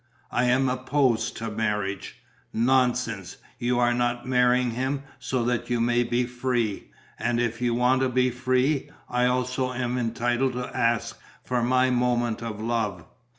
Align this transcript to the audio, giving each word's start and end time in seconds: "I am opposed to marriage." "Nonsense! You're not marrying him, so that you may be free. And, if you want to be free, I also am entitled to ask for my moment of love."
"I 0.31 0.45
am 0.45 0.67
opposed 0.67 1.37
to 1.37 1.51
marriage." 1.51 2.23
"Nonsense! 2.51 3.37
You're 3.59 3.93
not 3.93 4.25
marrying 4.27 4.71
him, 4.71 5.03
so 5.19 5.43
that 5.43 5.69
you 5.69 5.79
may 5.79 6.03
be 6.03 6.23
free. 6.25 6.89
And, 7.19 7.39
if 7.39 7.61
you 7.61 7.75
want 7.75 8.01
to 8.01 8.09
be 8.09 8.31
free, 8.31 8.89
I 9.07 9.27
also 9.27 9.71
am 9.73 9.99
entitled 9.99 10.53
to 10.53 10.75
ask 10.75 11.19
for 11.43 11.61
my 11.61 11.91
moment 11.91 12.41
of 12.41 12.59
love." 12.59 13.05